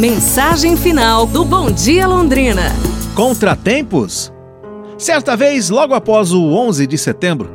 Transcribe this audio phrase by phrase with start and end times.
[0.00, 2.72] Mensagem final do Bom Dia Londrina.
[3.14, 4.32] Contratempos?
[4.96, 7.50] Certa vez, logo após o 11 de setembro,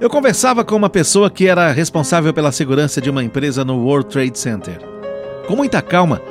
[0.00, 4.08] eu conversava com uma pessoa que era responsável pela segurança de uma empresa no World
[4.08, 4.78] Trade Center.
[5.46, 6.22] Com muita calma,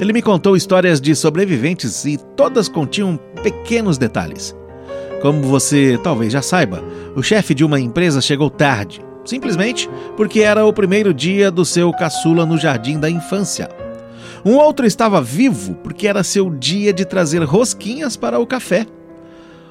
[0.00, 4.52] ele me contou histórias de sobreviventes e todas continham pequenos detalhes.
[5.22, 6.82] Como você talvez já saiba,
[7.14, 11.92] o chefe de uma empresa chegou tarde, simplesmente porque era o primeiro dia do seu
[11.92, 13.77] caçula no jardim da infância.
[14.44, 18.86] Um outro estava vivo porque era seu dia de trazer rosquinhas para o café.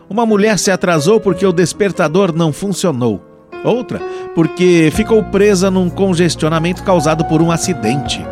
[0.10, 3.22] Uma mulher se atrasou porque o despertador não funcionou.
[3.64, 4.00] Outra
[4.36, 8.24] porque ficou presa num congestionamento causado por um acidente.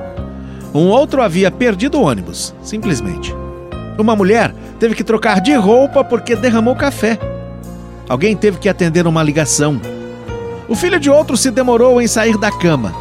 [0.73, 3.33] Um outro havia perdido o ônibus, simplesmente.
[3.97, 7.17] Uma mulher teve que trocar de roupa porque derramou café.
[8.07, 9.81] Alguém teve que atender uma ligação.
[10.67, 12.93] O filho de outro se demorou em sair da cama.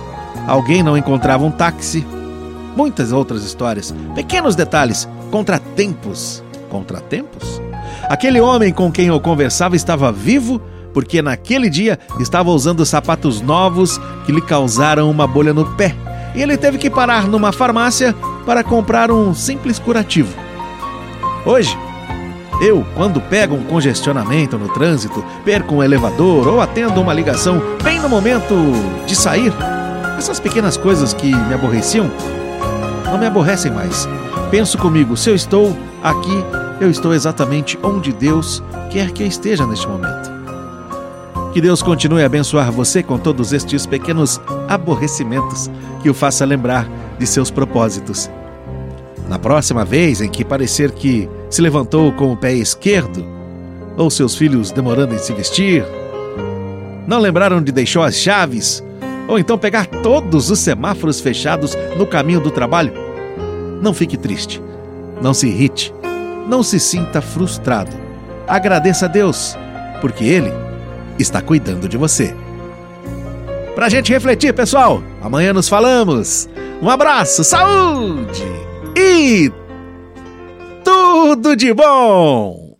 [0.46, 2.06] Alguém não encontrava um táxi.
[2.76, 6.42] Muitas outras histórias, pequenos detalhes, contratempos.
[6.68, 7.60] Contratempos?
[8.08, 10.60] Aquele homem com quem eu conversava estava vivo
[10.92, 15.94] porque naquele dia estava usando sapatos novos que lhe causaram uma bolha no pé
[16.34, 18.14] e ele teve que parar numa farmácia
[18.46, 20.34] para comprar um simples curativo.
[21.44, 21.76] Hoje,
[22.60, 28.00] eu, quando pego um congestionamento no trânsito, perco um elevador ou atendo uma ligação bem
[28.00, 28.54] no momento
[29.06, 29.52] de sair,
[30.16, 32.10] essas pequenas coisas que me aborreciam
[33.04, 34.08] não me aborrecem mais.
[34.50, 36.44] Penso comigo, se eu estou aqui,
[36.80, 40.32] eu estou exatamente onde Deus quer que eu esteja neste momento.
[41.52, 45.70] Que Deus continue a abençoar você com todos estes pequenos aborrecimentos
[46.02, 46.88] que o faça lembrar
[47.18, 48.28] de seus propósitos.
[49.28, 53.24] Na próxima vez em que parecer que se levantou com o pé esquerdo,
[53.96, 55.84] ou seus filhos demorando em se vestir,
[57.06, 58.82] não lembraram de deixar as chaves,
[59.28, 62.92] ou então pegar todos os semáforos fechados no caminho do trabalho,
[63.80, 64.62] não fique triste,
[65.20, 65.92] não se irrite,
[66.48, 67.96] não se sinta frustrado.
[68.46, 69.56] Agradeça a Deus,
[70.00, 70.52] porque Ele
[71.18, 72.34] está cuidando de você.
[73.74, 76.48] Pra gente refletir, pessoal, amanhã nos falamos.
[76.80, 78.44] Um abraço, saúde
[78.96, 79.50] e
[80.84, 82.63] tudo de bom!